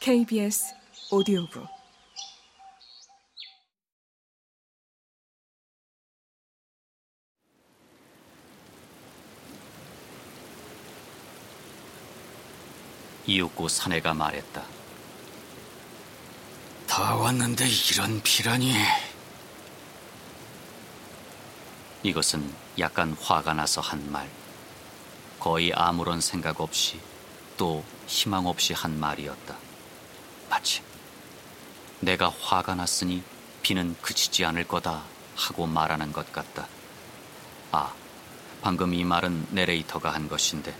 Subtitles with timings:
[0.00, 0.74] KBS
[1.10, 1.68] 오디오북
[13.26, 14.64] 이윽고 사내가 말했다.
[16.88, 18.72] 다 왔는데 이런 비라니.
[22.02, 24.30] 이것은 약간 화가 나서 한 말.
[25.38, 26.98] 거의 아무런 생각 없이
[27.58, 29.69] 또 희망 없이 한 말이었다.
[30.50, 30.82] 마치
[32.00, 33.22] 내가 화가 났으니
[33.62, 35.04] 비는 그치지 않을 거다
[35.36, 36.66] 하고 말하는 것 같다.
[37.72, 37.94] 아,
[38.60, 40.76] 방금 이 말은 내레이터가 한 것인데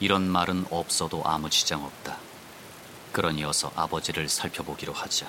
[0.00, 2.18] 이런 말은 없어도 아무 지장 없다.
[3.12, 5.28] 그러니 어서 아버지를 살펴보기로 하자.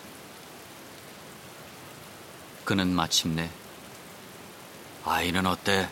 [2.66, 3.50] 그는 마침내
[5.04, 5.90] 아이는 어때?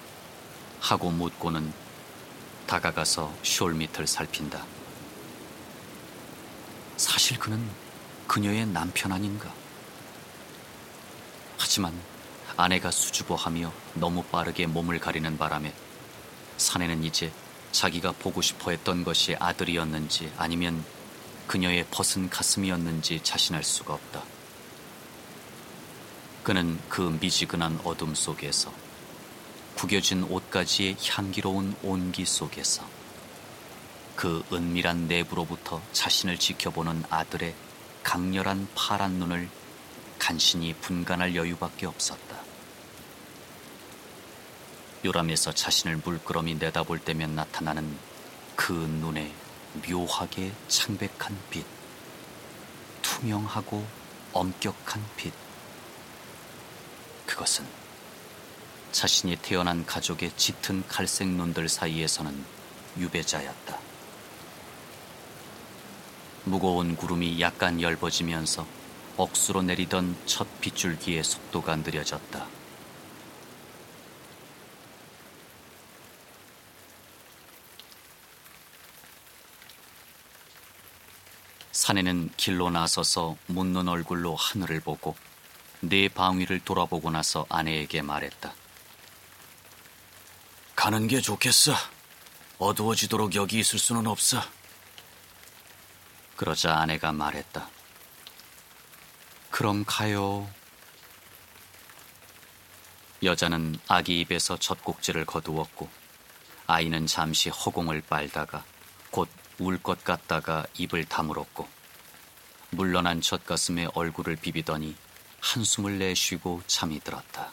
[0.79, 1.73] 하고 묻고는
[2.67, 4.78] 다가가서 숄 밑을 살핀다.
[6.99, 7.65] 사실 그는
[8.27, 9.49] 그녀의 남편 아닌가?
[11.57, 11.97] 하지만
[12.57, 15.73] 아내가 수줍어하며 너무 빠르게 몸을 가리는 바람에
[16.57, 17.31] 사내는 이제
[17.71, 20.83] 자기가 보고 싶어 했던 것이 아들이었는지 아니면
[21.47, 24.21] 그녀의 벗은 가슴이었는지 자신할 수가 없다.
[26.43, 28.73] 그는 그 미지근한 어둠 속에서
[29.75, 32.98] 구겨진 옷가지의 향기로운 온기 속에서
[34.19, 37.55] 그 은밀한 내부로부터 자신을 지켜보는 아들의
[38.03, 39.49] 강렬한 파란 눈을
[40.17, 42.37] 간신히 분간할 여유밖에 없었다.
[45.05, 47.97] 요람에서 자신을 물끄러미 내다볼 때면 나타나는
[48.57, 49.33] 그 눈에
[49.87, 51.65] 묘하게 창백한 빛,
[53.01, 53.87] 투명하고
[54.33, 55.31] 엄격한 빛.
[57.25, 57.65] 그것은
[58.91, 62.43] 자신이 태어난 가족의 짙은 갈색 눈들 사이에서는
[62.97, 63.88] 유배자였다.
[66.49, 68.65] 무거운 구름이 약간 엷어지면서
[69.17, 72.47] 억수로 내리던 첫 빗줄기의 속도가 느려졌다.
[81.71, 85.15] 사내는 길로 나서서 묻는 얼굴로 하늘을 보고
[85.81, 88.53] 네 방위를 돌아보고 나서 아내에게 말했다.
[90.75, 91.73] 가는 게 좋겠어.
[92.57, 94.41] 어두워지도록 여기 있을 수는 없어.
[96.39, 97.69] 그러자 아내가 말했다.
[99.51, 100.49] 그럼 가요.
[103.21, 105.89] 여자는 아기 입에서 젖꼭지를 거두었고
[106.65, 108.63] 아이는 잠시 허공을 빨다가
[109.11, 109.27] 곧
[109.59, 111.67] 울 것 같다가 입을 다물었고
[112.69, 114.95] 물러난 젖가슴에 얼굴을 비비더니
[115.41, 117.51] 한숨을 내쉬고 잠이 들었다.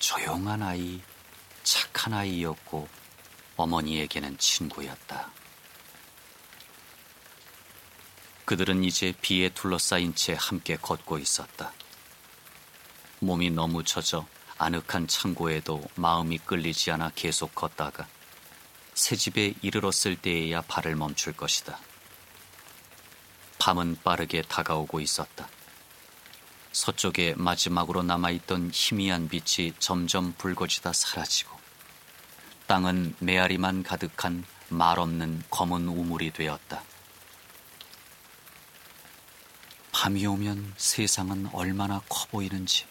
[0.00, 1.00] 조용한 아이,
[1.62, 2.88] 착한 아이였고
[3.56, 5.30] 어머니에게는 친구였다.
[8.44, 11.72] 그들은 이제 비에 둘러싸인 채 함께 걷고 있었다.
[13.20, 14.26] 몸이 너무 젖어
[14.58, 18.06] 아늑한 창고에도 마음이 끌리지 않아 계속 걷다가
[18.94, 21.78] 새 집에 이르렀을 때에야 발을 멈출 것이다.
[23.58, 25.48] 밤은 빠르게 다가오고 있었다.
[26.72, 31.56] 서쪽에 마지막으로 남아있던 희미한 빛이 점점 붉어지다 사라지고
[32.66, 36.82] 땅은 메아리만 가득한 말 없는 검은 우물이 되었다.
[40.02, 42.86] 밤이 오면 세상은 얼마나 커 보이는지.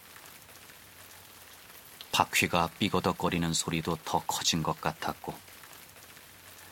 [2.10, 5.34] 바퀴가 삐거덕거리는 소리도 더 커진 것 같았고,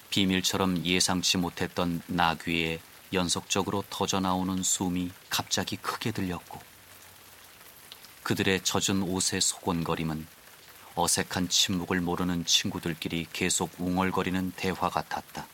[0.09, 2.81] 비밀처럼 예상치 못했던 나귀에
[3.13, 6.59] 연속적으로 터져나오는 숨이 갑자기 크게 들렸고,
[8.23, 10.27] 그들의 젖은 옷의 소곤거림은
[10.95, 15.47] 어색한 침묵을 모르는 친구들끼리 계속 웅얼거리는 대화 같았다.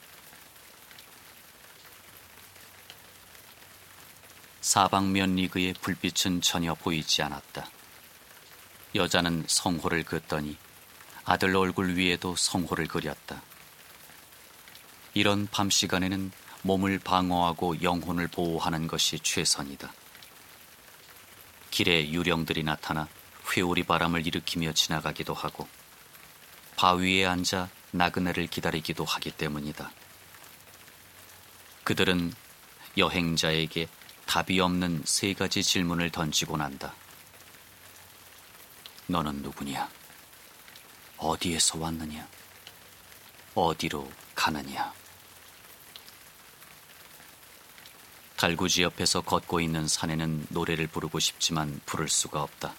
[4.67, 7.71] 사방면 리그의 불빛은 전혀 보이지 않았다.
[8.97, 10.57] 여자는 성호를 긋더니
[11.25, 13.41] 아들 얼굴 위에도 성호를 그렸다.
[15.15, 16.33] 이런 밤 시간에는
[16.63, 19.95] 몸을 방어하고 영혼을 보호하는 것이 최선이다.
[21.71, 23.07] 길에 유령들이 나타나
[23.49, 25.69] 회오리 바람을 일으키며 지나가기도 하고
[26.75, 29.93] 바위에 앉아 나그네를 기다리기도 하기 때문이다.
[31.85, 32.35] 그들은
[32.99, 33.87] 여행자에게
[34.27, 36.93] 답이 없는 세 가지 질문을 던지고 난다.
[39.07, 39.89] 너는 누구냐?
[41.17, 42.27] 어디에서 왔느냐?
[43.55, 44.93] 어디로 가느냐?
[48.37, 52.75] 달구지 옆에서 걷고 있는 사내는 노래를 부르고 싶지만 부를 수가 없다.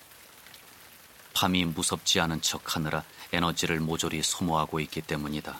[1.33, 5.59] 밤이 무섭지 않은 척 하느라 에너지를 모조리 소모하고 있기 때문이다.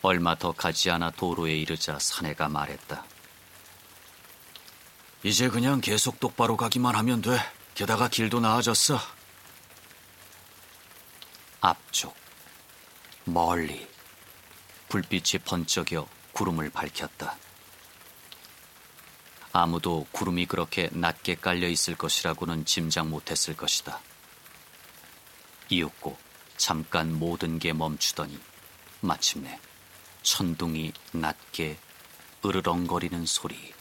[0.00, 3.11] 얼마 더 가지 않아 도로에 이르자 사내가 말했다.
[5.24, 7.38] 이제 그냥 계속 똑바로 가기만 하면 돼.
[7.74, 8.98] 게다가 길도 나아졌어.
[11.60, 12.14] 앞쪽,
[13.24, 13.86] 멀리
[14.88, 17.36] 불빛이 번쩍여 구름을 밝혔다.
[19.52, 24.00] 아무도 구름이 그렇게 낮게 깔려 있을 것이라고는 짐작 못했을 것이다.
[25.68, 26.18] 이윽고
[26.56, 28.40] 잠깐 모든 게 멈추더니
[29.00, 29.60] 마침내
[30.22, 31.78] 천둥이 낮게
[32.44, 33.72] 으르렁거리는 소리.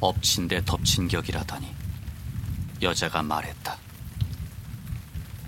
[0.00, 1.74] 엎친 데 덮친 격이라더니
[2.80, 3.76] 여자가 말했다.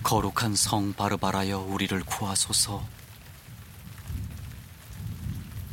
[0.02, 2.84] 거룩한 성 바르바라여 우리를 구하소서.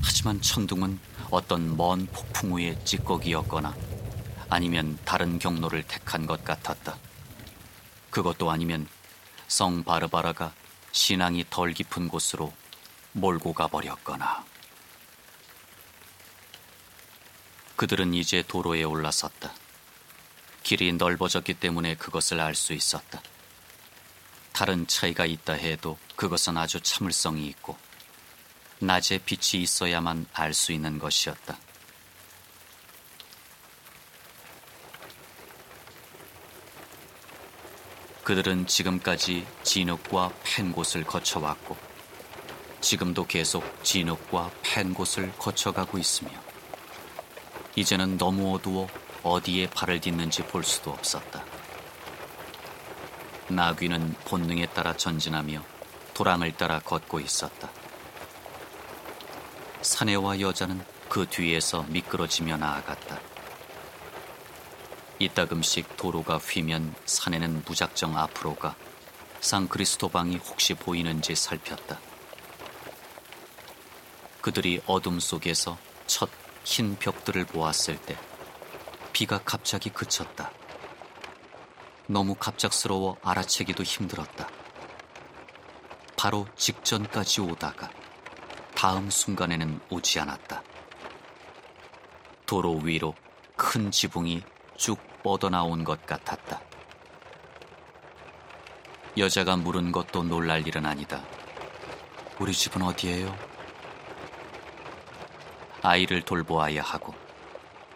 [0.02, 1.00] 하지만 천둥은
[1.30, 3.76] 어떤 먼 폭풍 우의 찌꺼기였거나
[4.50, 6.98] 아니면 다른 경로를 택한 것 같았다.
[8.10, 8.88] 그것도 아니면
[9.48, 10.54] 성 바르바라가
[10.92, 12.54] 신앙이 덜 깊은 곳으로
[13.12, 14.46] 몰고 가버렸거나.
[17.80, 19.54] 그들은 이제 도로에 올라섰다.
[20.64, 23.22] 길이 넓어졌기 때문에 그것을 알 수 있었다.
[24.52, 27.78] 다른 차이가 있다 해도 그것은 아주 참을성이 있고
[28.80, 31.58] 낮에 빛이 있어야만 알 수 있는 것이었다.
[38.26, 41.78] 그들은 지금까지 진흙과 팬 곳을 거쳐왔고
[42.82, 46.49] 지금도 계속 진흙과 팬 곳을 거쳐가고 있으며
[47.76, 48.88] 이제는 너무 어두워
[49.24, 51.44] 어디에 발을 딛는지 볼 수도 없었다.
[53.50, 55.64] 나귀는 본능에 따라 전진하며
[56.14, 57.70] 도랑을 따라 걷고 있었다.
[59.82, 63.20] 사내와 여자는 그 뒤에서 미끄러지며 나아갔다.
[65.18, 68.76] 이따금씩 도로가 휘면 사내는 무작정 앞으로 가
[69.42, 72.00] 상크리스토방이 혹시 보이는지 살폈다.
[74.42, 75.78] 그들이 어둠 속에서
[76.08, 76.30] 첫
[76.72, 78.16] 흰 벽들을 보았을 때
[79.12, 80.52] 비가 갑자기 그쳤다.
[82.06, 84.48] 너무 갑작스러워 알아채기도 힘들었다.
[86.16, 87.90] 바로 직전까지 오다가
[88.76, 90.62] 다음 순간에는 오지 않았다.
[92.46, 93.16] 도로 위로
[93.56, 94.44] 큰 지붕이
[94.78, 96.62] 쭉 뻗어나온 것 같았다.
[99.18, 101.24] 여자가 물은 것도 놀랄 일은 아니다.
[102.40, 103.49] 우리 집은 어디예요?
[105.82, 107.14] 아이를 돌보아야 하고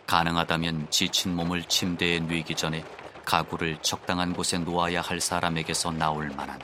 [0.08, 2.84] 가능하다면 지친 몸을 침대에 누이기 전에
[3.26, 6.60] 가구를 적당한 곳에 놓아야 할 사람에게서 나올 만한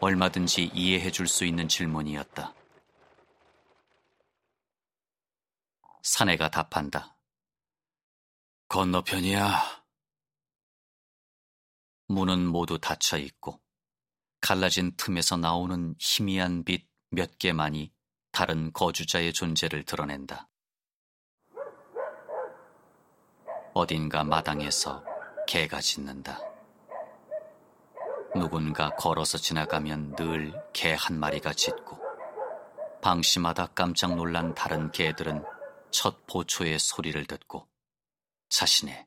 [0.00, 2.54] 얼마든지 이해해 줄 수 있는 질문이었다.
[6.02, 7.16] 사내가 답한다.
[8.68, 9.82] 건너편이야.
[12.08, 13.60] 문은 모두 닫혀 있고
[14.40, 17.92] 갈라진 틈에서 나오는 희미한 빛 몇 개만이
[18.32, 20.48] 다른 거주자의 존재를 드러낸다.
[23.74, 25.04] 어딘가 마당에서
[25.46, 26.40] 개가 짖는다.
[28.34, 32.00] 누군가 걸어서 지나가면 늘 개 한 마리가 짖고
[33.02, 35.44] 방심하다 깜짝 놀란 다른 개들은
[35.90, 37.68] 첫 보초의 소리를 듣고
[38.48, 39.06] 자신의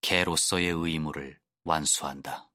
[0.00, 2.47] 개로서의 의무를 완수한다.